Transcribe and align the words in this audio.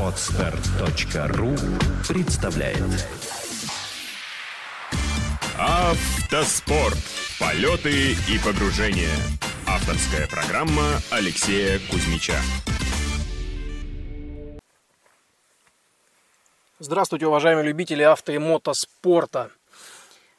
Отстар.ру 0.00 1.54
представляет 2.08 3.06
Автоспорт. 5.58 6.96
Полеты 7.38 8.12
и 8.12 8.38
погружения. 8.42 9.14
Авторская 9.66 10.26
программа 10.26 11.00
Алексея 11.10 11.78
Кузьмича. 11.90 12.40
Здравствуйте, 16.78 17.26
уважаемые 17.26 17.66
любители 17.66 18.02
авто 18.02 18.32
и 18.32 18.38
мотоспорта. 18.38 19.50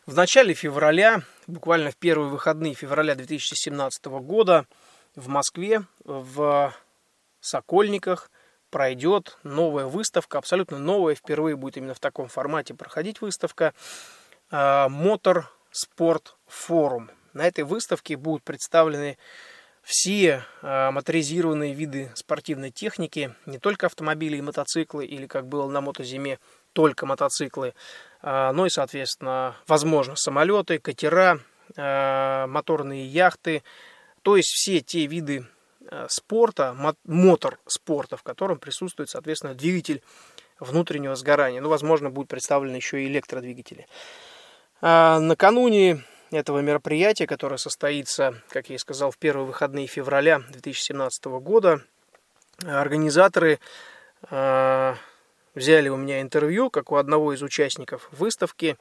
В 0.07 0.15
начале 0.15 0.55
февраля, 0.55 1.21
буквально 1.45 1.91
в 1.91 1.97
первые 1.97 2.29
выходные 2.29 2.73
февраля 2.73 3.13
2017 3.13 4.05
года, 4.05 4.65
в 5.15 5.27
Москве, 5.27 5.83
в 6.03 6.73
Сокольниках 7.41 8.31
пройдет 8.69 9.37
новая 9.43 9.85
выставка, 9.85 10.37
абсолютно 10.37 10.77
новая, 10.79 11.15
впервые 11.15 11.55
будет 11.55 11.77
именно 11.77 11.93
в 11.93 11.99
таком 11.99 12.27
формате 12.29 12.73
проходить 12.73 13.21
выставка 13.21 13.73
Мотор 14.49 15.51
Спорт 15.71 16.35
Форум. 16.47 17.09
На 17.33 17.47
этой 17.47 17.63
выставке 17.63 18.17
будут 18.17 18.43
представлены 18.43 19.17
все 19.83 20.43
э, 20.61 20.91
моторизированные 20.91 21.73
виды 21.73 22.11
спортивной 22.13 22.71
техники, 22.71 23.33
не 23.45 23.57
только 23.57 23.87
автомобили 23.87 24.37
и 24.37 24.41
мотоциклы, 24.41 25.05
или 25.05 25.25
как 25.25 25.47
было 25.47 25.67
на 25.69 25.81
мотозиме, 25.81 26.39
только 26.73 27.05
мотоциклы, 27.05 27.73
э, 28.21 28.51
но 28.51 28.65
и, 28.65 28.69
соответственно, 28.69 29.55
возможно, 29.67 30.15
самолеты, 30.15 30.79
катера, 30.79 31.39
моторные 31.77 33.07
яхты, 33.07 33.63
то 34.23 34.35
есть 34.35 34.49
все 34.49 34.81
те 34.81 35.05
виды 35.05 35.47
спорта, 36.07 36.95
мотор 37.05 37.59
спорта, 37.65 38.17
в 38.17 38.23
котором 38.23 38.59
присутствует, 38.59 39.09
соответственно, 39.09 39.55
двигатель 39.55 40.01
внутреннего 40.59 41.15
сгорания. 41.15 41.59
Ну, 41.59 41.69
возможно, 41.69 42.09
будут 42.09 42.29
представлены 42.29 42.75
еще 42.75 43.03
и 43.03 43.07
электродвигатели. 43.07 43.87
А 44.81 45.19
накануне 45.19 46.03
этого 46.31 46.59
мероприятия, 46.59 47.27
которое 47.27 47.57
состоится, 47.57 48.35
как 48.49 48.69
я 48.69 48.75
и 48.75 48.79
сказал, 48.79 49.11
в 49.11 49.17
первые 49.17 49.45
выходные 49.45 49.87
февраля 49.87 50.39
2017 50.49 51.25
года. 51.25 51.81
Организаторы 52.63 53.59
э, 54.29 54.95
взяли 55.55 55.89
у 55.89 55.97
меня 55.97 56.21
интервью, 56.21 56.69
как 56.69 56.91
у 56.91 56.95
одного 56.95 57.33
из 57.33 57.41
участников 57.41 58.07
выставки, 58.11 58.77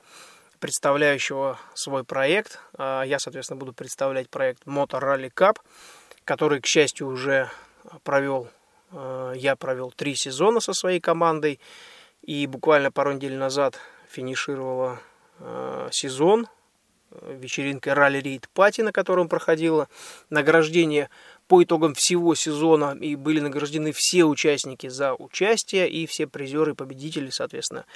представляющего 0.61 1.59
свой 1.75 2.05
проект. 2.05 2.61
Э, 2.79 3.03
я, 3.05 3.19
соответственно, 3.19 3.59
буду 3.59 3.73
представлять 3.73 4.31
проект 4.31 4.65
Motor 4.67 5.01
Rally 5.01 5.33
Cup, 5.35 5.57
который, 6.31 6.61
к 6.61 6.67
счастью, 6.67 7.09
уже 7.09 7.51
провел, 8.05 8.47
э, 8.93 9.33
я 9.35 9.57
провел 9.57 9.91
три 9.91 10.15
сезона 10.15 10.61
со 10.61 10.73
своей 10.75 11.01
командой, 11.01 11.59
и 12.23 12.47
буквально 12.47 12.93
пару 12.93 13.13
недель 13.13 13.35
назад 13.35 13.81
финишировала 14.09 15.01
сезон 15.91 16.47
вечеринкой 17.23 17.95
Ралли 17.95 18.21
Рейд 18.21 18.49
Пати, 18.55 18.83
на 18.83 18.93
котором 18.93 19.29
проходило 19.29 19.89
награждение 20.29 21.11
по 21.49 21.65
итогам 21.65 21.95
всего 21.97 22.37
сезона, 22.37 22.97
и 23.01 23.17
были 23.17 23.41
награждены 23.41 23.91
все 23.93 24.23
участники 24.23 24.87
за 24.87 25.15
участие, 25.15 25.91
и 25.91 26.07
все 26.07 26.29
призеры 26.29 26.73
и 26.73 26.75
победители, 26.77 27.31
соответственно, 27.31 27.87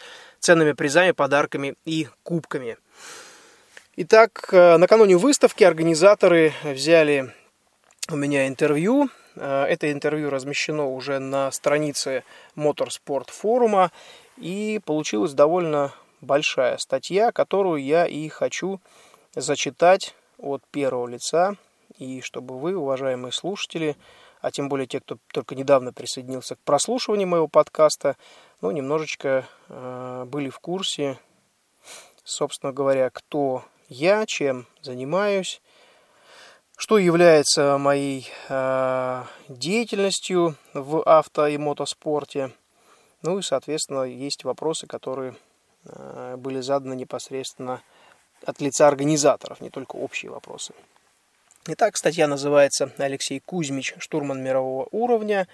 ценными 0.41 0.73
призами, 0.73 1.13
подарками 1.13 1.77
и 1.85 2.09
кубками. 2.25 2.79
Итак, 3.95 4.49
э, 4.51 4.77
накануне 4.77 5.17
выставки 5.17 5.63
организаторы 5.63 6.53
взяли 6.65 7.33
у 8.11 8.17
меня 8.17 8.47
интервью. 8.47 9.09
Э, 9.37 9.65
это 9.65 9.91
интервью 9.91 10.31
размещено 10.31 10.93
уже 10.93 11.19
на 11.19 11.51
странице 11.51 12.25
Моторспорт 12.55 13.31
форума, 13.31 13.91
и 14.37 14.81
получилась 14.85 15.33
довольно 15.33 15.93
большая 16.21 16.77
статья, 16.79 17.33
которую 17.33 17.83
я 17.83 18.07
и 18.07 18.29
хочу 18.29 18.81
зачитать 19.35 20.15
от 20.39 20.63
первого 20.71 21.07
лица, 21.07 21.57
и 21.99 22.21
чтобы 22.21 22.59
вы, 22.59 22.77
уважаемые 22.77 23.33
слушатели, 23.33 23.97
а 24.41 24.51
тем 24.51 24.69
более 24.69 24.87
те, 24.87 25.01
кто 25.01 25.17
только 25.33 25.55
недавно 25.55 25.93
присоединился 25.93 26.57
к 26.57 26.61
прослушиванию 26.61 27.29
моего 27.29 27.49
подкаста, 27.49 28.17
ну, 28.61 28.71
немножечко 28.71 29.47
э, 29.69 30.25
были 30.27 30.51
в 30.51 30.59
курсе, 30.59 31.19
собственно 32.25 32.73
говоря, 32.73 33.09
кто 33.11 33.65
я, 33.89 34.27
чем 34.27 34.67
занимаюсь, 34.83 35.63
что 36.77 36.99
является 36.99 37.79
моей 37.79 38.31
э, 38.49 39.25
деятельностью 39.49 40.57
в 40.73 41.03
авто 41.03 41.47
и 41.47 41.57
мотоспорте. 41.57 42.51
Ну 43.23 43.39
и, 43.39 43.43
соответственно, 43.43 44.03
есть 44.03 44.45
вопросы, 44.45 44.87
которые 44.87 45.35
э, 45.85 46.37
были 46.37 46.61
заданы 46.61 46.95
непосредственно 46.95 47.81
от 48.45 48.61
лица 48.61 48.89
организаторов, 48.89 49.61
не 49.61 49.71
только 49.71 49.97
общие 49.97 50.31
вопросы. 50.31 50.75
Итак, 51.67 51.97
статья 51.97 52.27
называется 52.27 52.93
«Алексей 52.99 53.41
Кузьмич. 53.41 53.95
Штурман 53.99 54.43
мирового 54.43 54.89
уровня». 54.91 55.49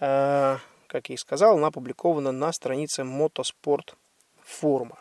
Э, 0.00 0.58
как 0.88 1.08
я 1.08 1.14
и 1.14 1.18
сказал, 1.18 1.56
она 1.58 1.68
опубликована 1.68 2.32
на 2.32 2.52
странице 2.52 3.04
Мотоспорт 3.04 3.96
форума. 4.42 4.98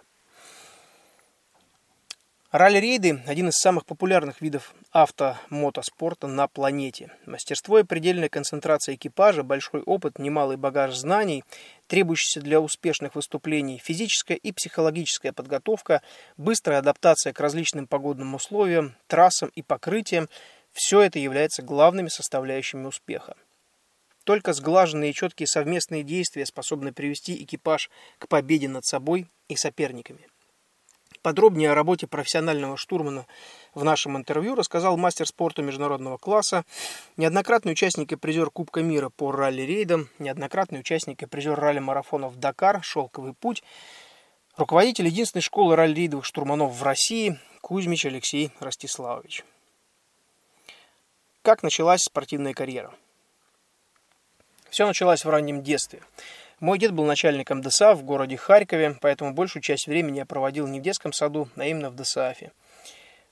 Ралли-рейды– 2.58 3.22
один 3.28 3.50
из 3.50 3.56
самых 3.56 3.86
популярных 3.86 4.40
видов 4.40 4.76
авто-мотоспорта 4.92 6.28
на 6.28 6.48
планете. 6.48 7.12
Мастерство 7.26 7.80
и 7.80 7.84
предельная 7.84 8.30
концентрация 8.30 8.96
экипажа, 8.96 9.44
большой 9.44 9.82
опыт, 9.82 10.20
немалый 10.20 10.56
багаж 10.56 10.96
знаний, 10.96 11.44
требующийся 11.88 12.40
для 12.40 12.62
успешных 12.62 13.16
выступлений, 13.16 13.82
физическая 13.84 14.38
и 14.38 14.54
психологическая 14.54 15.34
подготовка, 15.34 16.02
быстрая 16.38 16.80
адаптация 16.80 17.34
к 17.34 17.42
различным 17.42 17.88
погодным 17.88 18.36
условиям, 18.36 18.96
трассам 19.08 19.50
и 19.54 19.62
покрытиям– 19.62 20.30
все 20.72 21.02
это 21.02 21.20
является 21.20 21.62
главными 21.62 22.08
составляющими 22.08 22.86
успеха. 22.86 23.36
Только 24.24 24.54
сглаженные 24.54 25.12
и 25.12 25.14
четкие 25.14 25.48
совместные 25.48 26.04
действия 26.04 26.46
способны 26.46 26.94
привести 26.94 27.44
экипаж 27.44 27.90
к 28.18 28.30
победе 28.30 28.70
над 28.70 28.86
собой 28.86 29.28
и 29.50 29.58
соперниками. 29.58 30.30
Подробнее 31.26 31.72
о 31.72 31.74
работе 31.74 32.06
профессионального 32.06 32.78
штурмана 32.78 33.26
в 33.74 33.84
нашем 33.84 34.16
интервью 34.16 34.54
рассказал 34.54 34.96
мастер 34.96 35.26
спорта 35.26 35.64
международного 35.64 36.18
класса, 36.18 36.66
неоднократный 37.18 37.72
участник 37.72 38.12
и 38.12 38.16
призер 38.16 38.52
Кубка 38.52 38.84
мира 38.84 39.10
по 39.10 39.32
ралли-рейдам, 39.32 40.08
неоднократный 40.20 40.82
участник 40.82 41.24
и 41.24 41.26
призер 41.26 41.60
ралли-марафонов 41.60 42.36
«Дакар», 42.36 42.84
«Шелковый 42.84 43.34
путь», 43.34 43.64
руководитель 44.56 45.08
единственной 45.08 45.42
школы 45.42 45.76
ралли-рейдовых 45.76 46.26
штурманов 46.26 46.76
в 46.76 46.84
России 46.84 47.40
Кузьмич 47.62 48.06
Алексей 48.06 48.52
Ростиславович. 48.60 49.46
Как 51.42 51.64
началась 51.64 52.04
спортивная 52.04 52.54
карьера? 52.54 52.94
Все 54.70 54.86
началось 54.86 55.26
в 55.26 55.30
раннем 55.32 55.64
детстве– 55.64 56.04
мой 56.60 56.80
дед 56.80 56.94
был 56.94 57.04
начальником 57.04 57.62
ДСА 57.62 57.96
в 57.96 58.04
городе 58.04 58.38
Харькове, 58.38 58.98
поэтому 59.02 59.34
большую 59.34 59.62
часть 59.62 59.88
времени 59.88 60.20
я 60.20 60.26
проводил 60.26 60.68
не 60.68 60.80
в 60.80 60.84
детском 60.84 61.12
саду, 61.12 61.50
а 61.56 61.66
именно 61.66 61.90
в 61.90 61.96
ДСАФе. 61.96 62.52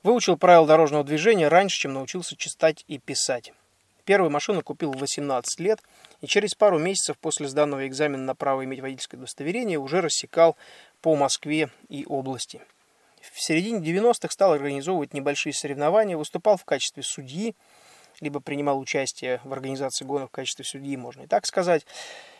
Выучил 0.04 0.38
правила 0.38 0.68
дорожного 0.68 1.06
движения 1.06 1.48
раньше, 1.48 1.80
чем 1.80 1.94
научился 1.94 2.36
читать 2.36 2.84
и 2.88 2.98
писать. 2.98 3.54
Первую 4.04 4.30
машину 4.30 4.62
купил 4.62 4.92
в 4.92 4.98
18 4.98 5.60
лет, 5.62 5.80
и 6.20 6.28
через 6.28 6.56
пару 6.56 6.78
месяцев 6.78 7.18
после 7.18 7.48
сданного 7.48 7.88
экзамена 7.88 8.24
на 8.24 8.36
право 8.36 8.66
иметь 8.66 8.82
водительское 8.82 9.18
удостоверение 9.18 9.80
уже 9.80 10.02
рассекал 10.02 10.58
по 11.02 11.16
Москве 11.16 11.70
и 11.88 12.06
области. 12.06 12.62
В 13.22 13.42
середине 13.42 13.80
90-х 13.80 14.30
стал 14.30 14.52
организовывать 14.52 15.14
небольшие 15.14 15.54
соревнования, 15.54 16.18
выступал 16.18 16.58
в 16.58 16.66
качестве 16.66 17.04
судьи, 17.04 17.56
либо 18.20 18.42
принимал 18.42 18.78
участие 18.80 19.40
в 19.46 19.54
организации 19.54 20.04
гонок 20.04 20.30
в 20.30 20.34
качестве 20.34 20.66
судьи, 20.66 20.98
можно 20.98 21.22
и 21.22 21.28
так 21.28 21.46
сказать. 21.46 21.86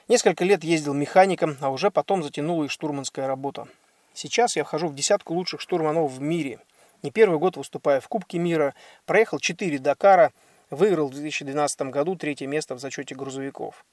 Несколько 0.10 0.44
лет 0.44 0.66
ездил 0.66 0.94
механиком, 0.94 1.56
а 1.62 1.70
уже 1.70 1.90
потом 1.90 2.24
затянула 2.24 2.66
и 2.66 2.68
штурманская 2.68 3.26
работа. 3.26 3.70
Сейчас 4.14 4.58
я 4.58 4.66
вхожу 4.66 4.90
в 4.90 4.96
десятку 4.96 5.34
лучших 5.34 5.62
штурманов 5.62 6.12
в 6.12 6.20
мире. 6.20 6.60
Не 7.04 7.12
первый 7.12 7.40
год 7.40 7.56
выступая 7.56 8.02
в 8.02 8.10
Кубке 8.10 8.38
мира, 8.38 8.76
проехал 9.06 9.40
4 9.40 9.80
Дакара, 9.80 10.34
выиграл 10.70 11.08
в 11.08 11.14
2012 11.14 11.84
году 11.84 12.18
третье 12.18 12.48
место 12.48 12.76
в 12.76 12.80
зачете 12.80 13.16
грузовиков. 13.16 13.86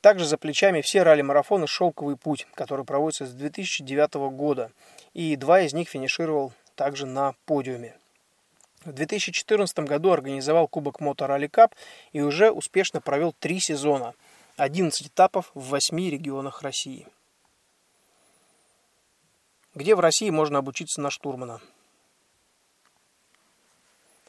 Также 0.00 0.24
за 0.24 0.38
плечами 0.38 0.80
все 0.80 1.02
ралли-марафоны 1.02 1.66
«Шелковый 1.66 2.16
путь», 2.16 2.46
который 2.54 2.86
проводится 2.86 3.26
с 3.26 3.32
2009 3.32 4.14
года, 4.32 4.70
и 5.12 5.36
два 5.36 5.60
из 5.60 5.74
них 5.74 5.90
финишировал 5.90 6.52
также 6.74 7.04
на 7.04 7.34
подиуме. 7.44 7.94
В 8.86 8.92
2014 8.92 9.78
году 9.80 10.10
организовал 10.10 10.68
Кубок 10.68 11.00
Мото 11.00 11.26
Ралли 11.26 11.48
Кап 11.48 11.74
и 12.12 12.22
уже 12.22 12.50
успешно 12.50 13.02
провел 13.02 13.34
три 13.38 13.60
сезона– 13.60 14.14
11 14.56 15.08
этапов 15.08 15.50
в 15.54 15.70
8 15.70 15.98
регионах 16.10 16.62
России. 16.62 17.08
Где 19.74 19.96
в 19.96 20.00
России 20.00 20.30
можно 20.30 20.60
обучиться 20.60 21.00
на 21.00 21.10
штурмана? 21.10 21.60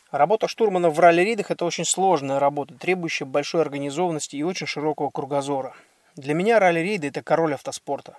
Работа 0.09 0.47
штурмана 0.47 0.89
в 0.89 0.99
ралли-ридах– 0.99 1.51
это 1.51 1.63
очень 1.63 1.85
сложная 1.85 2.39
работа, 2.39 2.73
требующая 2.73 3.27
большой 3.27 3.61
организованности 3.61 4.35
и 4.35 4.41
очень 4.41 4.65
широкого 4.65 5.11
кругозора. 5.11 5.75
Для 6.15 6.33
меня 6.33 6.57
ралли-рейды– 6.57 7.07
это 7.09 7.21
король 7.21 7.53
автоспорта. 7.53 8.17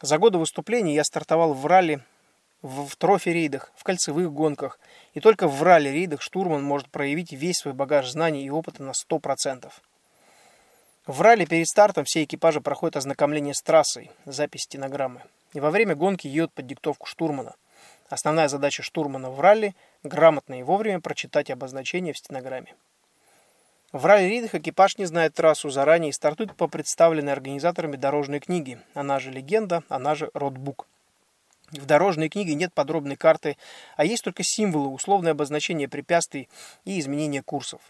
За 0.00 0.18
годы 0.18 0.38
выступлений 0.38 0.94
я 0.94 1.04
стартовал 1.04 1.54
в 1.54 1.64
ралли, 1.66 2.00
в, 2.62 2.88
в 2.88 2.96
трофи-рейдах, 2.96 3.70
в 3.76 3.84
кольцевых 3.84 4.32
гонках. 4.32 4.80
И 5.14 5.20
только 5.20 5.46
в 5.46 5.62
ралли-рейдах 5.62 6.20
штурман 6.20 6.64
может 6.64 6.90
проявить 6.90 7.30
весь 7.30 7.58
свой 7.58 7.74
багаж 7.74 8.10
знаний 8.10 8.44
и 8.44 8.50
опыта 8.50 8.82
на 8.82 8.90
100%. 8.90 9.70
В 11.06 11.20
ралли 11.20 11.44
перед 11.46 11.66
стартом 11.66 12.04
все 12.04 12.22
экипажи 12.22 12.60
проходят 12.60 12.96
ознакомление 12.96 13.54
с 13.54 13.62
трассой, 13.62 14.12
запись 14.24 14.62
стенограммы. 14.62 15.22
И 15.52 15.58
во 15.58 15.72
время 15.72 15.96
гонки 15.96 16.28
едут 16.28 16.52
под 16.52 16.68
диктовку 16.68 17.06
штурмана. 17.06 17.56
Основная 18.08 18.46
задача 18.46 18.84
штурмана 18.84 19.28
в 19.28 19.40
ралли– 19.40 19.74
грамотно 20.04 20.60
и 20.60 20.62
вовремя 20.62 21.00
прочитать 21.00 21.50
обозначения 21.50 22.12
в 22.12 22.18
стенограмме. 22.18 22.74
В 23.90 24.06
ралли-ридах 24.06 24.54
экипаж 24.54 24.96
не 24.96 25.04
знает 25.06 25.34
трассу 25.34 25.70
заранее 25.70 26.10
и 26.10 26.12
стартует 26.12 26.54
по 26.54 26.68
представленной 26.68 27.32
организаторами 27.32 27.96
дорожной 27.96 28.38
книги, 28.38 28.78
она 28.94 29.18
же 29.18 29.32
легенда, 29.32 29.82
она 29.88 30.14
же 30.14 30.30
родбук. 30.34 30.86
В 31.72 31.84
дорожной 31.84 32.28
книге 32.28 32.54
нет 32.54 32.72
подробной 32.72 33.16
карты, 33.16 33.56
а 33.96 34.04
есть 34.04 34.22
только 34.22 34.44
символы, 34.44 34.88
условное 34.88 35.32
обозначение 35.32 35.88
препятствий 35.88 36.48
и 36.84 37.00
изменение 37.00 37.42
курсов. 37.42 37.80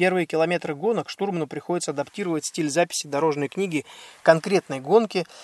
Первые 0.00 0.24
километры 0.24 0.74
гонок 0.74 1.10
штурману 1.10 1.46
приходится 1.46 1.90
адаптировать 1.90 2.46
стиль 2.46 2.70
записи 2.70 3.06
дорожной 3.06 3.48
книги 3.48 3.84
конкретной 4.22 4.80
гонки– 4.80 5.26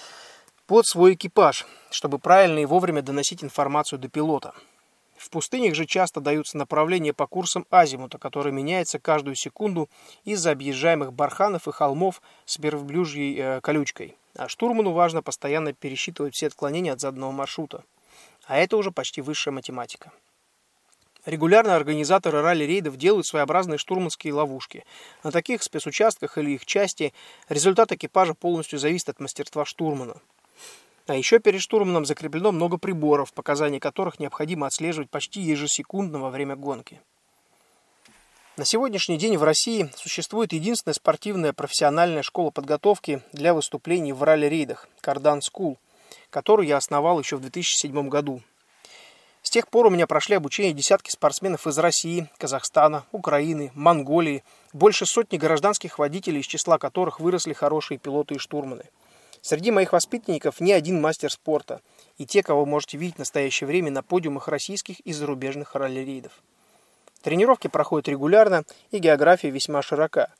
под 0.67 0.87
свой 0.87 1.12
экипаж, 1.12 1.67
чтобы 1.91 2.19
правильно 2.19 2.61
и 2.61 2.64
вовремя 2.64 3.03
доносить 3.03 3.44
информацию 3.44 3.99
до 3.99 4.08
пилота. 4.08 4.55
В 5.19 5.29
пустынях 5.29 5.75
же 5.75 5.85
часто 5.85 6.23
даются 6.23 6.56
направления 6.56 7.12
по 7.12 7.26
курсам 7.26 7.67
азимута, 7.69 8.17
который 8.17 8.50
меняется 8.50 8.99
каждую 8.99 9.37
секунду 9.37 9.91
из-за 10.25 10.53
объезжаемых 10.53 11.12
барханов 11.12 11.69
и 11.69 11.73
холмов 11.73 12.23
с 12.47 12.58
верблюжьей 12.58 13.37
э, 13.38 13.61
колючкой. 13.61 14.17
А 14.37 14.49
штурману 14.49 14.93
важно 14.93 15.20
постоянно 15.20 15.75
пересчитывать 15.75 16.35
все 16.35 16.47
отклонения 16.47 16.94
от 16.94 17.00
заданного 17.00 17.31
маршрута. 17.31 17.85
А 18.47 18.56
это 18.56 18.79
уже 18.79 18.91
почти 18.91 19.20
высшая 19.20 19.50
математика. 19.50 20.12
Регулярно 21.26 21.75
организаторы 21.75 22.40
ралли-рейдов 22.40 22.96
делают 22.96 23.26
своеобразные 23.26 23.78
штурманские 23.78 24.32
ловушки. 24.32 24.84
На 25.25 25.32
таких 25.32 25.64
спецучастках 25.64 26.38
или 26.38 26.52
их 26.52 26.64
части 26.64 27.12
результат 27.49 27.90
экипажа 27.90 28.32
полностью 28.32 28.78
зависит 28.78 29.08
от 29.08 29.19
мастерства 29.19 29.64
штурмана. 29.64 30.20
А 31.08 31.14
еще 31.14 31.40
перед 31.40 31.61
штурманом 31.61 32.06
закреплено 32.06 32.52
много 32.52 32.78
приборов, 32.78 33.32
показания 33.32 33.81
которых 33.81 34.20
необходимо 34.20 34.69
отслеживать 34.69 35.11
почти 35.11 35.40
ежесекундно 35.40 36.20
во 36.20 36.31
время 36.31 36.55
гонки. 36.55 37.00
На 38.56 38.64
сегодняшний 38.64 39.19
день 39.19 39.37
в 39.37 39.43
России 39.43 39.90
существует 39.96 40.52
единственная 40.52 40.94
спортивная 40.94 41.52
профессиональная 41.52 42.22
школа 42.22 42.50
подготовки 42.50 43.20
для 43.32 43.52
выступлений 43.52 44.12
в 44.12 44.22
ралли-рейдах– 44.22 44.88
Кардан 45.00 45.43
School, 45.43 45.76
которую 46.31 46.69
я 46.69 46.76
основал 46.76 47.19
еще 47.19 47.37
в 47.37 47.40
2007 47.40 48.08
году. 48.08 48.43
С 49.46 49.50
тех 49.50 49.69
пор 49.69 49.87
у 49.87 49.90
меня 49.90 50.08
прошли 50.08 50.34
обучение 50.34 50.72
десятки 50.72 51.08
спортсменов 51.08 51.69
из 51.69 51.78
России, 51.78 52.28
Казахстана, 52.37 53.04
Украины, 53.12 53.70
Монголии, 53.76 54.43
больше 54.72 55.06
сотни 55.06 55.37
гражданских 55.37 56.00
водителей, 56.00 56.40
из 56.40 56.46
числа 56.46 56.78
которых 56.78 57.20
выросли 57.20 57.52
хорошие 57.52 57.98
пилоты 57.98 58.34
и 58.34 58.38
штурманы– 58.38 58.82
Среди 59.43 59.70
моих 59.70 59.93
воспитанников 59.93 60.58
не 60.58 60.72
один 60.72 61.00
мастер 61.00 61.31
спорта 61.31 61.81
и 62.19 62.26
те, 62.26 62.43
кого 62.43 62.66
можете 62.66 62.98
видеть 62.98 63.14
в 63.14 63.19
настоящее 63.20 63.69
время 63.69 63.93
на 63.93 64.02
подиумах 64.02 64.48
российских 64.48 64.98
и 64.98 65.12
зарубежных 65.12 65.76
ралли-рейдов. 65.76 66.32
Тренировки 67.22 67.69
проходят 67.69 68.08
регулярно 68.08 68.64
и 68.90 68.98
география 68.98 69.50
весьма 69.50 69.82
широка. 69.82 70.34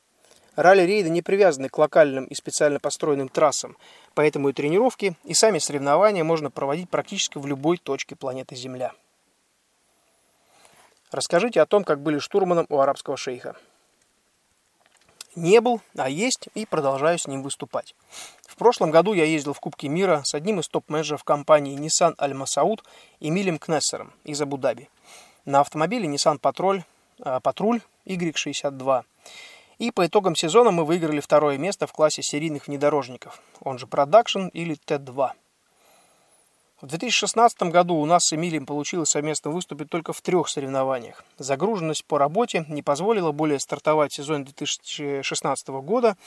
Ралли-рейды 0.57 1.09
не 1.09 1.21
привязаны 1.21 1.69
к 1.69 1.77
локальным 1.77 2.25
и 2.25 2.33
специально 2.33 2.79
построенным 2.79 3.29
трассам, 3.29 3.77
поэтому 4.15 4.49
и 4.49 4.53
тренировки, 4.53 5.15
и 5.23 5.35
сами 5.35 5.59
соревнования 5.59 6.23
можно 6.23 6.49
проводить 6.49 6.89
практически 6.89 7.37
в 7.37 7.45
любой 7.45 7.77
точке 7.77 8.15
планеты 8.15 8.55
Земля. 8.55 8.91
Расскажите 11.11 11.61
о 11.61 11.67
том, 11.67 11.83
как 11.83 12.01
были 12.01 12.17
штурманом 12.17 12.65
у 12.69 12.79
арабского 12.79 13.17
шейха. 13.17 13.55
Не 15.35 15.61
был, 15.61 15.79
а 15.95 16.09
есть 16.09 16.49
и 16.55 16.65
продолжаю 16.65 17.19
с 17.19 17.27
ним 17.27 17.43
выступать. 17.43 17.93
В 18.41 18.55
прошлом 18.55 18.89
году 18.89 19.13
я 19.13 19.25
ездил 19.25 19.53
в 19.53 19.59
Кубке 19.59 19.87
мира 19.87 20.23
с 20.25 20.33
одним 20.33 20.59
из 20.59 20.67
топ-менеджеров 20.67 21.23
компании 21.23 21.77
Nissan 21.77 22.15
Аль-Масауд 22.19 22.83
Эмилем 23.19 23.59
Кнессером 23.59 24.11
из 24.23 24.41
Абу-Даби 24.41 24.89
на 25.45 25.59
автомобиле 25.59 26.07
Nissan 26.07 26.39
Patrol, 26.39 26.81
э, 27.23 27.39
Патруль 27.43 27.81
Y62. 28.05 29.03
И 29.77 29.91
по 29.91 30.07
итогам 30.07 30.35
сезона 30.35 30.71
мы 30.71 30.85
выиграли 30.85 31.19
второе 31.19 31.57
место 31.57 31.85
в 31.85 31.93
классе 31.93 32.23
серийных 32.23 32.67
внедорожников, 32.67 33.41
он 33.61 33.77
же 33.77 33.85
Production 33.85 34.49
или 34.51 34.75
Т2. 34.75 35.31
В 36.79 36.85
2016 36.85 37.63
году 37.63 37.95
у 37.95 38.05
нас 38.05 38.25
с 38.25 38.33
Эмилием 38.33 38.67
получилось 38.67 39.09
совместно 39.09 39.49
выступить 39.49 39.89
только 39.89 40.13
в 40.13 40.21
трех 40.21 40.47
соревнованиях. 40.47 41.23
Загруженность 41.39 42.05
по 42.05 42.19
работе 42.19 42.65
не 42.69 42.83
позволила 42.83 43.31
более 43.31 43.59
стартовать 43.59 44.13
сезон 44.13 44.43
2016 44.43 45.67
года, 45.69 46.17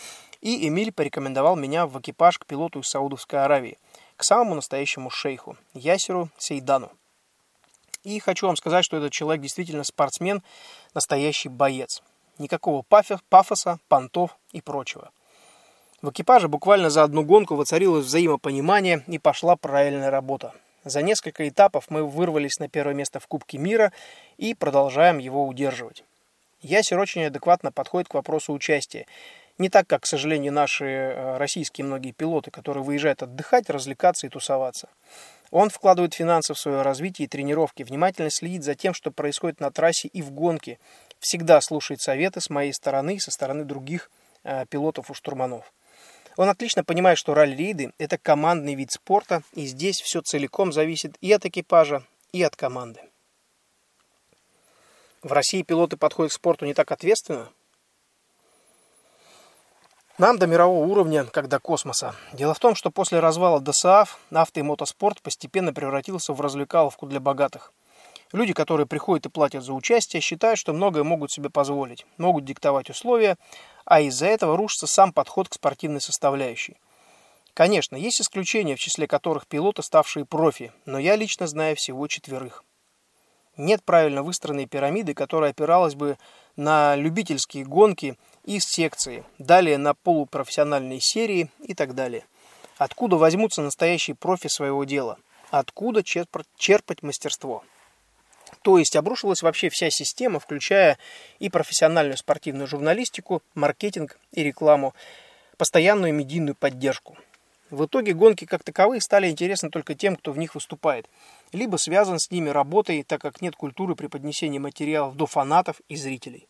и 0.40 0.66
Эмиль 0.66 0.92
порекомендовал 0.92 1.54
меня 1.54 1.86
в 1.86 2.00
экипаж 2.00 2.38
к 2.38 2.46
пилоту 2.46 2.80
из 2.80 2.88
Саудовской 2.88 3.44
Аравии, 3.44 3.78
к 4.16 4.24
самому 4.24 4.56
настоящему 4.56 5.08
шейху, 5.08 5.56
Ясеру 5.72 6.30
Сейдану. 6.36 6.90
И 8.02 8.18
хочу 8.18 8.46
вам 8.46 8.56
сказать, 8.56 8.84
что 8.84 8.96
этот 8.96 9.12
человек 9.12 9.42
действительно 9.42 9.84
спортсмен, 9.84 10.42
настоящий 10.94 11.48
боец. 11.48 12.02
Никакого 12.40 12.82
пафоса, 13.28 13.78
понтов 13.88 14.38
и 14.52 14.62
прочего. 14.62 15.10
В 16.00 16.08
экипаже 16.08 16.48
буквально 16.48 16.88
за 16.88 17.02
одну 17.02 17.22
гонку 17.22 17.54
воцарилось 17.54 18.06
взаимопонимание 18.06 19.04
и 19.08 19.18
пошла 19.18 19.56
правильная 19.56 20.10
работа. 20.10 20.54
За 20.82 21.02
несколько 21.02 21.46
этапов 21.46 21.90
мы 21.90 22.02
вырвались 22.02 22.58
на 22.58 22.70
первое 22.70 22.94
место 22.94 23.20
в 23.20 23.26
Кубке 23.26 23.58
мира 23.58 23.92
и 24.38 24.54
продолжаем 24.54 25.18
его 25.18 25.46
удерживать. 25.46 26.02
Ясер 26.62 26.98
очень 26.98 27.24
адекватно 27.24 27.72
подходит 27.72 28.08
к 28.08 28.14
вопросу 28.14 28.54
участия. 28.54 29.06
Не 29.58 29.68
так, 29.68 29.86
как, 29.86 30.04
к 30.04 30.06
сожалению, 30.06 30.54
наши 30.54 30.86
э, 30.86 31.36
российские 31.36 31.84
многие 31.84 32.12
пилоты, 32.12 32.50
которые 32.50 32.82
выезжают 32.82 33.22
отдыхать, 33.22 33.68
развлекаться 33.68 34.26
и 34.26 34.30
тусоваться. 34.30 34.88
Он 35.50 35.68
вкладывает 35.68 36.14
финансы 36.14 36.54
в 36.54 36.58
свое 36.58 36.80
развитие 36.80 37.26
и 37.26 37.28
тренировки, 37.28 37.82
внимательно 37.82 38.30
следит 38.30 38.62
за 38.62 38.74
тем, 38.74 38.94
что 38.94 39.10
происходит 39.10 39.60
на 39.60 39.70
трассе 39.70 40.08
и 40.08 40.22
в 40.22 40.30
гонке, 40.30 40.78
всегда 41.20 41.60
слушает 41.60 42.00
советы 42.00 42.40
с 42.40 42.50
моей 42.50 42.72
стороны 42.72 43.16
и 43.16 43.20
со 43.20 43.30
стороны 43.30 43.64
других 43.64 44.10
э, 44.42 44.66
пилотов 44.66 45.10
и 45.10 45.14
штурманов. 45.14 45.72
Он 46.36 46.48
отлично 46.48 46.82
понимает, 46.82 47.18
что 47.18 47.34
ралли-рейды– 47.34 47.92
это 47.98 48.16
командный 48.16 48.74
вид 48.74 48.90
спорта, 48.92 49.42
и 49.52 49.66
здесь 49.66 50.00
все 50.00 50.22
целиком 50.22 50.72
зависит 50.72 51.16
и 51.20 51.32
от 51.32 51.44
экипажа, 51.44 52.02
и 52.32 52.42
от 52.42 52.56
команды. 52.56 53.00
В 55.22 55.32
России 55.32 55.62
пилоты 55.62 55.98
подходят 55.98 56.32
к 56.32 56.34
спорту 56.34 56.64
не 56.64 56.72
так 56.72 56.90
ответственно. 56.92 57.50
Нам 60.16 60.38
до 60.38 60.46
мирового 60.46 60.86
уровня, 60.86 61.24
как 61.24 61.48
до 61.48 61.58
космоса. 61.58 62.14
Дело 62.32 62.54
в 62.54 62.58
том, 62.58 62.74
что 62.74 62.90
после 62.90 63.20
развала 63.20 63.60
ДСАФ 63.60 64.18
авто 64.30 64.60
и 64.60 64.62
мотоспорт 64.62 65.20
постепенно 65.22 65.72
превратился 65.72 66.32
в 66.32 66.40
развлекаловку 66.40 67.06
для 67.06 67.20
богатых. 67.20 67.72
Люди, 68.32 68.52
которые 68.52 68.86
приходят 68.86 69.26
и 69.26 69.28
платят 69.28 69.64
за 69.64 69.72
участие, 69.72 70.20
считают, 70.20 70.58
что 70.58 70.72
многое 70.72 71.02
могут 71.02 71.32
себе 71.32 71.50
позволить, 71.50 72.06
могут 72.16 72.44
диктовать 72.44 72.88
условия, 72.88 73.36
а 73.84 74.00
из-за 74.00 74.26
этого 74.26 74.56
рушится 74.56 74.86
сам 74.86 75.12
подход 75.12 75.48
к 75.48 75.54
спортивной 75.54 76.00
составляющей. 76.00 76.76
Конечно, 77.54 77.96
есть 77.96 78.20
исключения, 78.20 78.76
в 78.76 78.80
числе 78.80 79.08
которых 79.08 79.48
пилоты, 79.48 79.82
ставшие 79.82 80.24
профи, 80.24 80.72
но 80.86 80.98
я 80.98 81.16
лично 81.16 81.48
знаю 81.48 81.74
всего 81.74 82.06
четверых. 82.06 82.64
Нет 83.56 83.82
правильно 83.84 84.22
выстроенной 84.22 84.66
пирамиды, 84.66 85.12
которая 85.12 85.50
опиралась 85.50 85.96
бы 85.96 86.16
на 86.54 86.94
любительские 86.94 87.64
гонки 87.64 88.16
из 88.44 88.64
секции, 88.64 89.24
далее 89.38 89.76
на 89.76 89.94
полупрофессиональные 89.94 91.00
серии 91.00 91.50
и 91.64 91.74
так 91.74 91.96
далее. 91.96 92.24
Откуда 92.78 93.16
возьмутся 93.16 93.60
настоящие 93.60 94.14
профи 94.14 94.48
своего 94.48 94.84
дела? 94.84 95.18
Откуда 95.50 96.02
черпать 96.04 97.02
мастерство? 97.02 97.64
То 98.62 98.78
есть 98.78 98.96
обрушилась 98.96 99.42
вообще 99.42 99.68
вся 99.70 99.90
система, 99.90 100.40
включая 100.40 100.98
и 101.38 101.48
профессиональную 101.48 102.16
спортивную 102.16 102.66
журналистику, 102.66 103.42
маркетинг 103.54 104.18
и 104.32 104.42
рекламу, 104.42 104.94
постоянную 105.56 106.12
медийную 106.14 106.54
поддержку. 106.54 107.16
В 107.70 107.84
итоге 107.86 108.14
гонки 108.14 108.46
как 108.46 108.64
таковые 108.64 109.00
стали 109.00 109.28
интересны 109.28 109.70
только 109.70 109.94
тем, 109.94 110.16
кто 110.16 110.32
в 110.32 110.38
них 110.38 110.56
выступает, 110.56 111.08
либо 111.52 111.76
связан 111.76 112.18
с 112.18 112.30
ними 112.30 112.50
работой, 112.50 113.04
так 113.04 113.20
как 113.20 113.40
нет 113.40 113.54
культуры 113.54 113.94
преподнесения 113.94 114.58
материалов 114.58 115.16
до 115.16 115.26
фанатов 115.26 115.80
и 115.88 115.94
зрителей. 115.94 116.48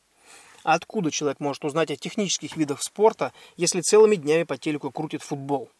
А 0.62 0.74
откуда 0.74 1.10
человек 1.10 1.40
может 1.40 1.64
узнать 1.64 1.90
о 1.90 1.96
технических 1.96 2.56
видах 2.56 2.82
спорта, 2.82 3.32
если 3.56 3.80
целыми 3.80 4.16
днями 4.16 4.44
по 4.44 4.56
телеку 4.56 4.90
крутит 4.90 5.22
футбол? 5.22 5.70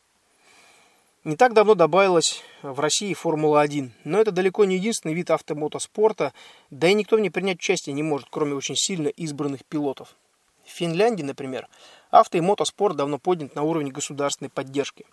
Не 1.22 1.36
так 1.36 1.52
давно 1.52 1.74
добавилась 1.74 2.42
в 2.62 2.80
России 2.80 3.12
Формула-1, 3.12 3.90
но 4.04 4.18
это 4.18 4.32
далеко 4.32 4.64
не 4.64 4.76
единственный 4.76 5.12
вид 5.12 5.30
автомотоспорта, 5.30 6.32
да 6.70 6.88
и 6.88 6.94
никто 6.94 7.16
в 7.16 7.20
ней 7.20 7.28
принять 7.28 7.58
участие 7.58 7.92
не 7.92 8.02
может, 8.02 8.28
кроме 8.30 8.54
очень 8.54 8.74
сильно 8.74 9.08
избранных 9.08 9.66
пилотов. 9.66 10.16
В 10.64 10.70
Финляндии, 10.70 11.22
например, 11.22 11.68
авто 12.10 12.38
и 12.38 12.40
мотоспорт 12.40 12.96
давно 12.96 13.18
поднят 13.18 13.54
на 13.54 13.64
уровень 13.64 13.90
государственной 13.90 14.48
поддержки. 14.48 15.04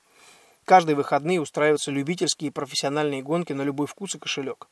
Каждые 0.63 0.95
выходные 0.95 1.41
устраиваются 1.41 1.91
любительские 1.91 2.49
и 2.49 2.53
профессиональные 2.53 3.21
гонки 3.21 3.51
на 3.51 3.63
любой 3.63 3.87
вкус 3.87 4.15
и 4.15 4.17
кошелек. 4.17 4.69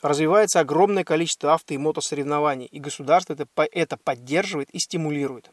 Развивается 0.00 0.60
огромное 0.60 1.04
количество 1.04 1.52
авто 1.52 1.74
и 1.74 1.78
мотосоревнований, 1.78 2.64
и 2.64 2.80
государство 2.80 3.34
это, 3.34 3.46
это 3.70 3.98
поддерживает 3.98 4.70
и 4.70 4.78
стимулирует. 4.78 5.50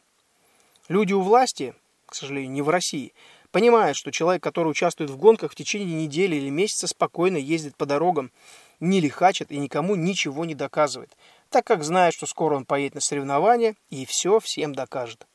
Люди 0.87 1.11
у 1.11 1.19
власти, 1.19 1.73
к 2.05 2.15
сожалению, 2.15 2.51
не 2.51 2.61
в 2.61 2.69
России– 2.69 3.13
Понимает, 3.51 3.95
что 3.95 4.11
человек, 4.11 4.43
который 4.43 4.69
участвует 4.69 5.09
в 5.09 5.17
гонках 5.17 5.51
в 5.51 5.55
течение 5.55 6.03
недели 6.03 6.35
или 6.35 6.49
месяца, 6.49 6.87
спокойно 6.87 7.37
ездит 7.37 7.75
по 7.77 7.85
дорогам, 7.85 8.31
не 8.79 8.99
лихачит 8.99 9.51
и 9.51 9.57
никому 9.57 9.95
ничего 9.95 10.45
не 10.45 10.53
доказывает, 10.53 11.15
так 11.49 11.65
как 11.65 11.83
знает, 11.83 12.13
что 12.13 12.25
скоро 12.25 12.55
он 12.55 12.65
поедет 12.65 12.95
на 12.95 13.01
соревнования 13.01 13.75
и 13.89 14.05
все 14.05 14.39
всем 14.39 14.75
докажет. 14.75 15.25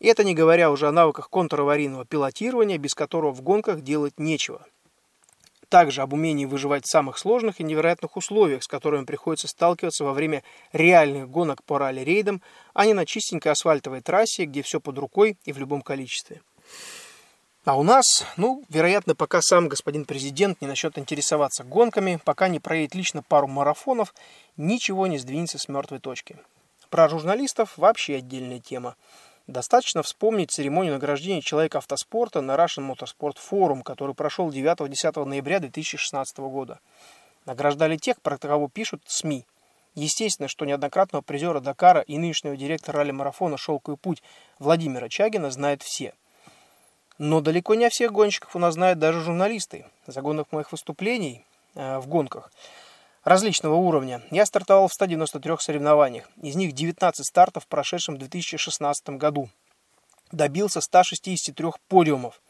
И 0.00 0.06
это 0.06 0.24
не 0.24 0.34
говоря 0.34 0.70
уже 0.70 0.88
о 0.88 0.92
навыках 0.92 1.30
контраварийного 1.30 2.04
пилотирования, 2.04 2.78
без 2.78 2.94
которого 2.94 3.32
в 3.32 3.42
гонках 3.42 3.82
делать 3.82 4.18
нечего. 4.18 4.64
Также 5.68 6.02
об 6.02 6.14
умении 6.14 6.46
выживать 6.46 6.86
в 6.86 6.90
самых 6.90 7.18
сложных 7.18 7.60
и 7.60 7.64
невероятных 7.64 8.16
условиях, 8.16 8.62
с 8.62 8.68
которыми 8.68 9.04
приходится 9.04 9.48
сталкиваться 9.48 10.04
во 10.04 10.12
время 10.12 10.42
реальных 10.72 11.28
гонок 11.28 11.62
по 11.64 11.78
ралли-рейдам, 11.78 12.42
а 12.74 12.86
не 12.86 12.94
на 12.94 13.04
чистенькой 13.04 13.52
асфальтовой 13.52 14.00
трассе, 14.00 14.44
где 14.44 14.62
все 14.62 14.80
под 14.80 14.96
рукой 14.98 15.36
и 15.44 15.52
в 15.52 15.58
любом 15.58 15.82
количестве. 15.82 16.40
А 17.64 17.76
у 17.76 17.82
нас, 17.82 18.24
ну, 18.36 18.64
вероятно, 18.68 19.14
пока 19.14 19.42
сам 19.42 19.68
господин 19.68 20.04
президент 20.04 20.60
не 20.60 20.66
начнет 20.66 20.96
интересоваться 20.96 21.64
гонками, 21.64 22.18
пока 22.24 22.48
не 22.48 22.60
проедет 22.60 22.94
лично 22.94 23.22
пару 23.22 23.46
марафонов, 23.46 24.14
ничего 24.56 25.06
не 25.06 25.18
сдвинется 25.18 25.58
с 25.58 25.68
мертвой 25.68 25.98
точки. 25.98 26.38
Про 26.88 27.08
журналистов 27.08 27.76
вообще 27.76 28.16
отдельная 28.16 28.60
тема. 28.60 28.96
Достаточно 29.46 30.02
вспомнить 30.02 30.50
церемонию 30.50 30.94
награждения 30.94 31.42
человека 31.42 31.78
автоспорта 31.78 32.40
на 32.40 32.52
Russian 32.52 32.90
Motorsport 32.90 33.36
Forum, 33.50 33.82
который 33.82 34.14
прошел 34.14 34.50
9-10 34.50 35.24
ноября 35.24 35.58
2016 35.60 36.38
года. 36.38 36.80
Награждали 37.44 37.96
тех, 37.96 38.20
про 38.20 38.38
кого 38.38 38.68
пишут 38.68 39.02
СМИ. 39.06 39.46
Естественно, 39.94 40.48
что 40.48 40.64
неоднократного 40.64 41.22
призера 41.22 41.60
Дакара 41.60 42.00
и 42.02 42.18
нынешнего 42.18 42.56
директора 42.56 42.98
ралли-марафона 42.98 43.56
«Шелковый 43.56 43.98
путь» 43.98 44.22
Владимира 44.58 45.08
Чагина 45.08 45.50
знают 45.50 45.82
все– 45.82 46.14
но 47.18 47.40
далеко 47.40 47.74
не 47.74 47.84
о 47.84 47.90
всех 47.90 48.12
гонщиков 48.12 48.54
у 48.56 48.58
нас 48.58 48.74
знают 48.74 48.98
даже 48.98 49.20
журналисты. 49.20 49.86
За 50.06 50.22
гонок 50.22 50.52
моих 50.52 50.72
выступлений 50.72 51.44
э, 51.74 51.98
в 51.98 52.06
гонках 52.06 52.50
различного 53.28 53.74
уровня 53.74 54.22
я 54.30 54.46
стартовал 54.46 54.88
в 54.88 54.94
193 54.94 55.56
соревнованиях. 55.58 56.28
Из 56.42 56.56
них 56.56 56.72
19 56.72 57.24
стартов 57.26 57.64
в 57.64 57.66
прошедшем 57.66 58.16
2016 58.16 59.10
году. 59.10 59.48
Добился 60.32 60.80
163 60.80 61.66
подиумов. 61.88 62.40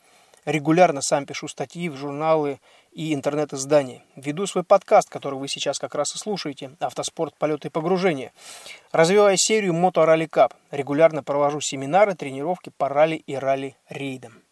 Регулярно 0.45 1.03
сам 1.03 1.27
пишу 1.27 1.47
статьи 1.49 1.89
в 1.89 1.97
журналы 1.97 2.61
и 2.93 3.13
интернет-издания. 3.13 4.03
Веду 4.17 4.47
свой 4.47 4.65
подкаст, 4.65 5.11
который 5.11 5.39
вы 5.39 5.47
сейчас 5.47 5.79
как 5.79 5.95
раз 5.95 6.15
и 6.15 6.19
слушаете, 6.19 6.71
«Автоспорт, 6.81 7.35
полеты 7.35 7.69
и 7.69 7.71
погружения». 7.71 8.33
Развивая 8.91 9.37
серию 9.37 9.75
«Мото 9.75 10.07
Ралли 10.07 10.27
Кап». 10.27 10.55
Регулярно 10.71 11.23
провожу 11.23 11.61
семинары, 11.61 12.15
тренировки 12.15 12.73
по 12.77 12.89
ралли 12.89 13.17
и 13.17 13.35
ралли-рейдам. 13.35 14.43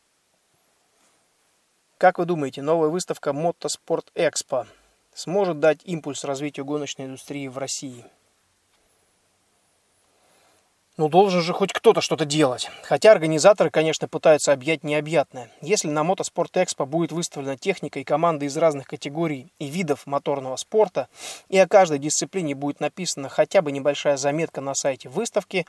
Как 1.99 2.19
вы 2.19 2.27
думаете, 2.27 2.61
новая 2.61 2.91
выставка 2.91 3.31
Motorsport 3.31 4.09
Expo 4.15 4.67
сможет 5.15 5.61
дать 5.61 5.81
импульс 5.85 6.25
развитию 6.25 6.67
гоночной 6.67 7.07
индустрии 7.07 7.49
в 7.49 7.57
России? 7.57 8.05
Ну, 10.99 11.09
должен 11.09 11.41
же 11.41 11.55
хоть 11.55 11.73
кто-то 11.73 12.03
что-то 12.03 12.27
делать. 12.27 12.71
Хотя 12.83 13.13
организаторы, 13.13 13.71
конечно, 13.71 14.09
пытаются 14.09 14.53
объять 14.53 14.85
необъятное. 14.85 15.51
Если 15.63 15.89
на 15.89 16.01
Motorsport 16.01 16.53
Expo 16.53 16.85
будет 16.85 17.13
выставлена 17.13 17.57
техника 17.57 17.99
и 17.99 18.05
команды 18.05 18.45
из 18.45 18.57
разных 18.59 18.87
категорий 18.87 19.51
и 19.59 19.67
видов 19.67 20.07
моторного 20.07 20.57
спорта, 20.57 21.09
и 21.49 21.57
о 21.57 21.67
каждой 21.67 21.99
дисциплине 21.99 22.55
будет 22.55 22.81
написана 22.81 23.31
хотя 23.31 23.63
бы 23.63 23.73
небольшая 23.73 24.19
заметка 24.19 24.61
на 24.61 24.75
сайте 24.75 25.09
выставки, 25.09 25.67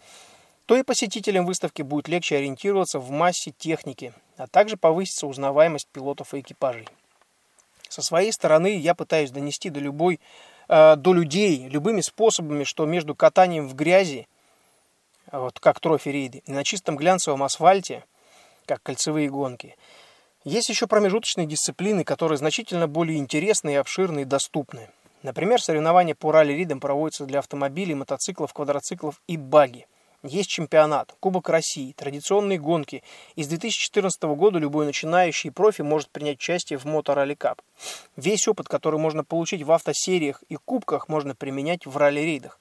то 0.66 0.76
и 0.76 0.84
посетителям 0.84 1.46
выставки 1.46 1.84
будет 1.84 2.10
легче 2.10 2.36
ориентироваться 2.36 3.00
в 3.00 3.12
массе 3.12 3.52
техники, 3.58 4.14
а 4.38 4.48
также 4.48 4.78
повысится 4.78 5.28
узнаваемость 5.28 5.88
пилотов 5.92 6.34
и 6.34 6.40
экипажей. 6.40 6.88
Со 7.90 8.02
своей 8.02 8.32
стороны 8.32 8.78
я 8.78 8.94
пытаюсь 8.96 9.32
донести 9.32 9.70
до 9.70 9.80
любой, 9.80 10.20
э, 10.68 10.96
до 10.96 11.14
людей 11.14 11.68
любыми 11.68 12.02
способами, 12.02 12.64
что 12.64 12.86
между 12.86 13.16
катанием 13.16 13.68
в 13.68 13.76
грязи, 13.76 14.28
вот 15.32 15.60
как 15.60 15.80
трофи-рейды, 15.80 16.44
и 16.46 16.52
на 16.52 16.64
чистом 16.64 16.96
глянцевом 16.96 17.44
асфальте, 17.44 18.04
как 18.66 18.84
кольцевые 18.84 19.30
гонки, 19.30 19.76
есть 20.44 20.70
еще 20.70 20.88
промежуточные 20.88 21.48
дисциплины, 21.48 22.04
которые 22.04 22.38
значительно 22.38 22.88
более 22.88 23.18
интересны 23.18 23.72
и 23.72 23.76
обширны 23.76 24.22
и 24.22 24.26
доступны. 24.26 24.90
Например, 25.24 25.62
соревнования 25.62 26.16
по 26.16 26.32
ралли-ридам 26.32 26.80
проводятся 26.80 27.26
для 27.26 27.40
автомобилей, 27.40 27.96
мотоциклов, 27.96 28.54
квадроциклов 28.54 29.22
и 29.28 29.36
баги– 29.36 29.88
есть 30.24 30.50
чемпионат, 30.50 31.16
Кубок 31.20 31.50
России, 31.50 31.94
традиционные 31.94 32.58
гонки. 32.58 33.04
Из 33.36 33.48
2014 33.48 34.24
года 34.24 34.58
любой 34.58 34.86
начинающий 34.86 35.52
профи 35.52 35.84
может 35.84 36.10
принять 36.10 36.38
участие 36.38 36.80
в 36.80 36.86
Мото 36.86 37.14
Ралли 37.14 37.36
Кап. 37.36 37.62
Весь 38.16 38.48
опыт, 38.48 38.68
который 38.68 39.00
можно 39.00 39.24
получить 39.24 39.62
в 39.62 39.72
автосериях 39.72 40.44
и 40.50 40.56
кубках, 40.56 41.08
можно 41.08 41.36
применять 41.36 41.86
в 41.86 41.96
ралли-рейдах. 41.96 42.60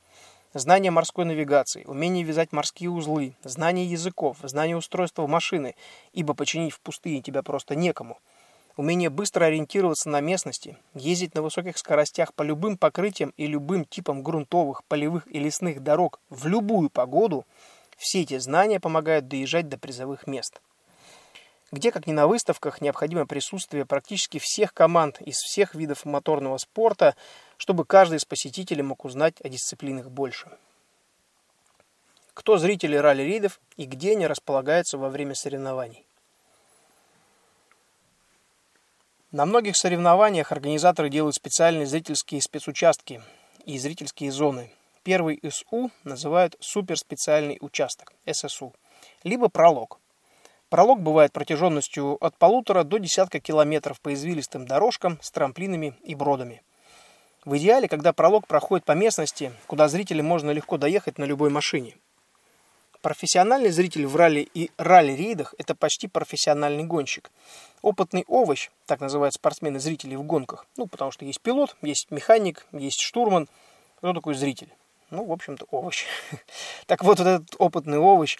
Знание 0.52 0.90
морской 0.90 1.24
навигации, 1.24 1.84
умение 1.84 2.24
вязать 2.24 2.52
морские 2.52 2.90
узлы, 2.90 3.34
знание 3.42 3.86
языков, 3.86 4.38
знание 4.42 4.76
устройства 4.76 5.26
машины, 5.26 5.74
ибо 6.12 6.34
починить 6.34 6.72
в 6.72 6.80
пустыне 6.80 7.22
тебя 7.22 7.42
просто 7.42 7.74
некому– 7.74 8.18
умение 8.76 9.10
быстро 9.10 9.46
ориентироваться 9.46 10.08
на 10.08 10.20
местности, 10.20 10.76
ездить 10.94 11.34
на 11.34 11.42
высоких 11.42 11.78
скоростях 11.78 12.34
по 12.34 12.42
любым 12.42 12.76
покрытиям 12.76 13.32
и 13.36 13.46
любым 13.46 13.84
типам 13.84 14.22
грунтовых, 14.22 14.84
полевых 14.84 15.26
и 15.32 15.38
лесных 15.38 15.82
дорог 15.82 16.20
в 16.28 16.46
любую 16.46 16.90
погоду, 16.90 17.46
все 17.96 18.22
эти 18.22 18.38
знания 18.38 18.78
помогают 18.78 19.28
доезжать 19.28 19.68
до 19.68 19.78
призовых 19.78 20.26
мест. 20.26 20.60
Где, 21.72 21.90
как 21.90 22.06
ни 22.06 22.12
на 22.12 22.26
выставках, 22.28 22.80
необходимо 22.80 23.26
присутствие 23.26 23.84
практически 23.86 24.38
всех 24.38 24.72
команд 24.72 25.20
из 25.20 25.36
всех 25.38 25.74
видов 25.74 26.04
моторного 26.04 26.58
спорта, 26.58 27.16
чтобы 27.56 27.84
каждый 27.84 28.18
из 28.18 28.24
посетителей 28.24 28.82
мог 28.82 29.04
узнать 29.04 29.40
о 29.40 29.48
дисциплинах 29.48 30.10
больше. 30.10 30.48
Кто 32.34 32.58
зрители 32.58 32.96
ралли-рейдов 32.96 33.60
и 33.76 33.86
где 33.86 34.12
они 34.12 34.26
располагаются 34.26 34.98
во 34.98 35.08
время 35.08 35.34
соревнований? 35.34 36.04
На 39.36 39.44
многих 39.44 39.76
соревнованиях 39.76 40.50
организаторы 40.50 41.10
делают 41.10 41.36
специальные 41.36 41.84
зрительские 41.84 42.40
спецучастки 42.40 43.20
и 43.66 43.76
зрительские 43.78 44.32
зоны. 44.32 44.70
Первый 45.02 45.38
СУ 45.50 45.90
называют 46.04 46.56
суперспециальный 46.58 47.58
участок, 47.60 48.14
ССУ, 48.24 48.72
либо 49.24 49.50
пролог. 49.50 50.00
Пролог 50.70 51.02
бывает 51.02 51.34
протяженностью 51.34 52.16
от 52.24 52.38
полутора 52.38 52.82
до 52.82 52.96
десятка 52.96 53.38
километров 53.38 54.00
по 54.00 54.14
извилистым 54.14 54.64
дорожкам 54.64 55.18
с 55.20 55.30
трамплинами 55.30 55.92
и 56.02 56.14
бродами. 56.14 56.62
В 57.44 57.58
идеале, 57.58 57.88
когда 57.88 58.14
пролог 58.14 58.46
проходит 58.46 58.86
по 58.86 58.92
местности, 58.92 59.52
куда 59.66 59.88
зрителям 59.88 60.24
можно 60.24 60.50
легко 60.50 60.78
доехать 60.78 61.18
на 61.18 61.24
любой 61.24 61.50
машине. 61.50 61.94
Профессиональный 63.06 63.70
зритель 63.70 64.04
в 64.04 64.16
ралли 64.16 64.48
и 64.52 64.72
ралли-рейдах– 64.78 65.54
это 65.58 65.76
почти 65.76 66.08
профессиональный 66.08 66.82
гонщик– 66.82 67.30
опытный 67.82 68.24
овощ, 68.26 68.70
так 68.84 68.98
называют 68.98 69.32
спортсмены-зрители 69.32 70.16
в 70.16 70.24
гонках. 70.24 70.66
Ну, 70.76 70.88
потому 70.88 71.12
что 71.12 71.24
есть 71.24 71.40
пилот, 71.40 71.76
есть 71.82 72.10
механик, 72.10 72.66
есть 72.72 72.98
штурман. 72.98 73.48
Кто 73.98 74.12
такой 74.12 74.34
зритель? 74.34 74.70
Ну, 75.10 75.24
в 75.24 75.30
общем-то, 75.30 75.66
овощ. 75.70 76.04
Так 76.86 77.04
вот, 77.04 77.20
вот 77.20 77.28
этот 77.28 77.54
опытный 77.60 77.98
овощ 77.98 78.38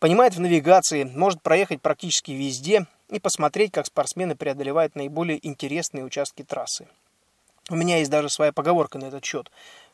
понимает 0.00 0.34
в 0.34 0.40
навигации, 0.40 1.04
может 1.04 1.40
проехать 1.40 1.80
практически 1.80 2.32
везде 2.32 2.86
и 3.10 3.20
посмотреть, 3.20 3.70
как 3.70 3.86
спортсмены 3.86 4.34
преодолевают 4.34 4.96
наиболее 4.96 5.38
интересные 5.46 6.02
участки 6.02 6.42
трассы. 6.42 6.88
У 7.68 7.76
меня 7.76 7.98
есть 7.98 8.10
даже 8.10 8.28
своя 8.28 8.52
поговорка 8.52 8.98
на 8.98 9.04
этот 9.04 9.24
счет. 9.24 9.52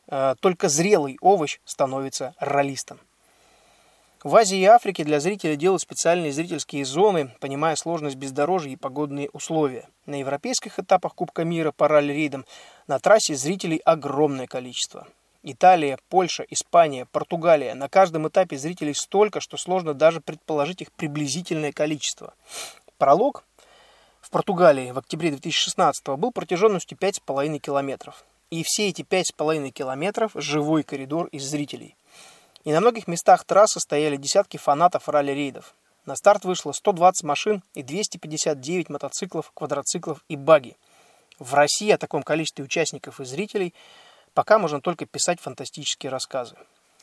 Э, 0.09 0.37
только 0.41 0.71
зрелый 0.71 1.19
овощ 1.21 1.59
становится 1.67 2.35
ролистом. 2.39 2.99
В 4.27 4.35
Азии 4.35 4.59
и 4.59 4.65
Африке 4.65 5.05
для 5.05 5.21
зрителей 5.21 5.55
делают 5.55 5.83
специальные 5.83 6.33
зрительские 6.33 6.85
зоны, 6.85 7.31
понимая 7.39 7.77
сложность 7.77 8.17
бездорожья 8.17 8.73
и 8.73 8.77
погодные 8.77 9.31
условия. 9.31 9.89
На 10.05 10.19
европейских 10.19 10.81
этапах 10.81 11.15
Кубка 11.15 11.45
мира 11.45 11.71
по 11.71 11.87
ралли-рейдам 11.87 12.45
на 12.89 12.99
трассе 12.99 13.37
зрителей 13.37 13.77
огромное 13.85 14.49
количество. 14.49 15.07
Италия, 15.45 15.97
Польша, 16.09 16.45
Испания, 16.51 17.07
Португалия. 17.13 17.77
На 17.77 17.89
каждом 17.89 18.27
этапе 18.27 18.59
зрителей 18.59 18.95
столько, 18.95 19.41
что 19.41 19.57
сложно 19.57 19.95
даже 19.95 20.21
предположить 20.21 20.83
их 20.83 20.91
приблизительное 20.91 21.71
количество. 21.71 22.35
Пролог 22.99 23.45
в 24.21 24.31
Португалии 24.31 24.91
в 24.91 24.99
октябре 24.99 25.31
2016 25.31 26.05
был 26.19 26.33
протяженностью 26.33 26.99
5,5 26.99 27.61
километров. 27.61 28.25
И 28.51 28.65
все 28.65 28.89
эти 28.89 29.03
5,5 29.03 29.71
километров– 29.71 30.33
живой 30.35 30.83
коридор 30.83 31.29
из 31.29 31.45
зрителей. 31.45 31.95
И 32.67 32.73
на 32.73 32.81
многих 32.81 33.07
местах 33.07 33.45
трассы 33.45 33.79
стояли 33.79 34.17
десятки 34.17 34.57
фанатов 34.57 35.09
ралли-рейдов. 35.09 35.73
На 36.05 36.17
старт 36.17 36.45
вышло 36.45 36.73
120 36.73 37.23
машин 37.23 37.63
и 37.75 37.85
259 37.85 38.89
мотоциклов, 38.89 39.53
квадроциклов 39.55 40.25
и 40.29 40.35
баги. 40.35 40.77
В 41.39 41.55
России 41.55 41.93
о 41.93 41.97
таком 41.97 42.25
количестве 42.25 42.65
участников 42.65 43.21
и 43.21 43.25
зрителей 43.25 43.73
пока 44.35 44.59
можно 44.59 44.81
только 44.81 45.07
писать 45.07 45.41
фантастические 45.41 46.11
рассказы. 46.11 46.57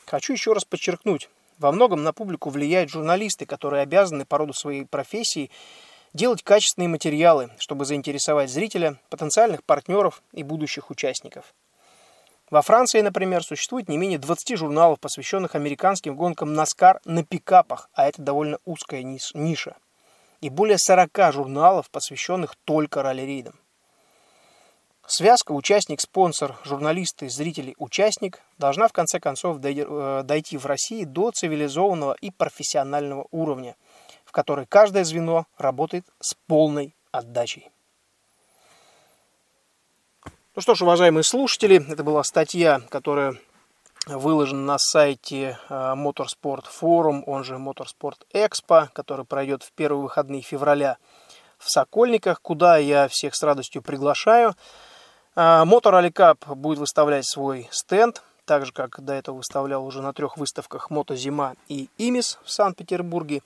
Хочу 0.04 0.34
еще 0.34 0.52
раз 0.52 0.66
подчеркнуть, 0.66 1.30
во 1.58 1.72
многом 1.72 2.02
на 2.02 2.12
публику 2.12 2.50
влияют 2.50 2.90
журналисты, 2.90 3.46
которые 3.46 3.84
обязаны 3.84 4.26
по 4.26 4.36
роду 4.36 4.52
своей 4.52 4.84
профессии 4.84 5.50
делать 6.12 6.42
качественные 6.42 6.88
материалы, 6.88 7.50
чтобы 7.56 7.86
заинтересовать 7.86 8.50
зрителя, 8.50 8.98
потенциальных 9.08 9.64
партнеров 9.64 10.22
и 10.32 10.42
будущих 10.42 10.90
участников. 10.90 11.54
Во 12.50 12.60
Франции, 12.60 13.00
например, 13.00 13.42
существует 13.42 13.88
не 13.88 13.96
менее 13.96 14.18
20 14.18 14.58
журналов, 14.58 15.00
посвященных 15.00 15.54
американским 15.54 16.14
гонкам 16.14 16.52
Наскар 16.52 17.00
на 17.04 17.24
пикапах, 17.24 17.88
а 17.94 18.06
это 18.06 18.20
довольно 18.20 18.58
узкая 18.64 19.02
ниша. 19.02 19.76
И 20.40 20.50
более 20.50 20.76
40 20.78 21.32
журналов, 21.32 21.90
посвященных 21.90 22.54
только 22.64 23.02
ралли-рейдам. 23.02 23.54
Связка 25.06 25.52
участник-спонсор, 25.52 26.56
журналисты, 26.64 27.28
зрители, 27.28 27.74
участник 27.78 28.40
должна 28.56 28.88
в 28.88 28.92
конце 28.92 29.20
концов 29.20 29.58
э, 29.62 30.22
дойти 30.24 30.56
в 30.56 30.64
России 30.64 31.04
до 31.04 31.30
цивилизованного 31.30 32.16
и 32.20 32.30
профессионального 32.30 33.26
уровня, 33.30 33.76
в 34.24 34.32
который 34.32 34.64
каждое 34.64 35.04
звено 35.04 35.46
работает 35.58 36.06
с 36.20 36.34
полной 36.46 36.94
отдачей. 37.10 37.70
Ну 40.56 40.62
что 40.62 40.76
ж, 40.76 40.82
уважаемые 40.82 41.24
слушатели, 41.24 41.84
это 41.90 42.04
была 42.04 42.22
статья, 42.22 42.80
которая 42.88 43.34
выложена 44.06 44.62
на 44.62 44.78
сайте 44.78 45.58
Motorsport 45.68 46.66
Forum, 46.80 47.24
он 47.26 47.42
же 47.42 47.56
Motorsport 47.56 48.18
Expo, 48.32 48.86
который 48.92 49.24
пройдет 49.24 49.64
в 49.64 49.72
первые 49.72 50.02
выходные 50.02 50.42
февраля 50.42 50.98
в 51.58 51.68
Сокольниках, 51.68 52.40
куда 52.40 52.76
я 52.76 53.08
всех 53.08 53.34
с 53.34 53.42
радостью 53.42 53.82
приглашаю. 53.82 54.54
Motor 55.34 55.90
Rally 55.90 56.12
Cup 56.12 56.54
будет 56.54 56.78
выставлять 56.78 57.26
свой 57.26 57.68
стенд, 57.72 58.22
так 58.44 58.64
же, 58.64 58.72
как 58.72 59.04
до 59.04 59.12
этого 59.12 59.38
выставлял 59.38 59.84
уже 59.84 60.02
на 60.02 60.12
трех 60.12 60.36
выставках 60.36 60.88
Мотозима 60.88 61.56
и 61.66 61.88
Имис 61.98 62.38
в 62.44 62.52
Санкт-Петербурге. 62.52 63.42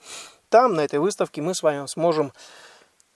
Там, 0.49 0.75
на 0.75 0.81
этой 0.81 0.99
выставке, 0.99 1.41
мы 1.41 1.55
с 1.55 1.63
вами 1.63 1.87
сможем 1.87 2.33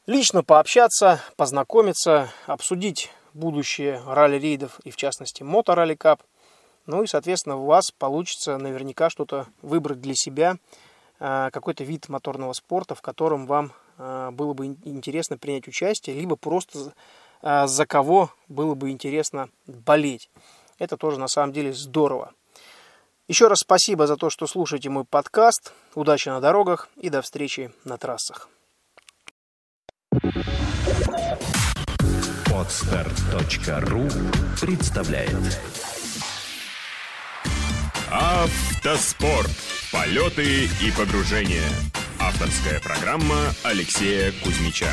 лично 0.07 0.43
пообщаться, 0.43 1.21
познакомиться, 1.35 2.31
обсудить 2.47 3.11
будущее 3.33 4.01
ралли-рейдов 4.05 4.79
и, 4.83 4.91
в 4.91 4.95
частности, 4.95 5.43
мото-ралли 5.43 5.95
кап. 5.95 6.21
Ну 6.85 7.03
и, 7.03 7.07
соответственно, 7.07 7.57
у 7.57 7.65
вас 7.65 7.91
получится 7.91 8.57
наверняка 8.57 9.09
что-то 9.09 9.47
выбрать 9.61 10.01
для 10.01 10.15
себя, 10.15 10.57
а, 11.19 11.51
какой-то 11.51 11.83
вид 11.83 12.09
моторного 12.09 12.53
спорта, 12.53 12.95
в 12.95 13.01
котором 13.01 13.45
вам 13.47 13.71
а, 13.97 14.31
было 14.31 14.53
бы 14.53 14.65
интересно 14.65 15.37
принять 15.37 15.67
участие, 15.67 16.15
либо 16.19 16.35
просто 16.35 16.93
а, 17.41 17.67
за 17.67 17.85
кого 17.85 18.31
было 18.47 18.75
бы 18.75 18.89
интересно 18.89 19.49
болеть. 19.67 20.29
Это 20.79 20.97
тоже 20.97 21.19
на 21.19 21.27
самом 21.27 21.53
деле 21.53 21.73
здорово. 21.73 22.33
Еще 23.27 23.47
раз 23.47 23.59
спасибо 23.59 24.05
за 24.05 24.17
то, 24.17 24.29
что 24.29 24.47
слушаете 24.47 24.89
мой 24.89 25.05
подкаст. 25.05 25.71
Удачи 25.95 26.27
на 26.27 26.41
дорогах 26.41 26.89
и 26.97 27.09
до 27.09 27.21
встречи 27.21 27.71
на 27.85 27.97
трассах. 27.97 28.49
Отстар.ру 32.53 34.07
представляет 34.61 35.59
Автоспорт. 38.11 39.49
Полеты 39.91 40.65
и 40.65 40.91
погружения. 40.95 41.67
Авторская 42.19 42.79
программа 42.79 43.53
Алексея 43.63 44.31
Кузьмича. 44.43 44.87